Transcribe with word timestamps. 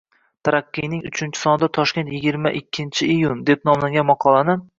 “Taraqqiy”ning 0.47 1.03
uchinchi 1.09 1.41
sonida 1.41 1.69
“Toshkent 1.79 2.09
yigirma 2.15 2.53
ikkinchi 2.61 3.11
iyun” 3.17 3.45
deb 3.53 3.71
nomlangan 3.71 4.11
maqolani 4.11 4.59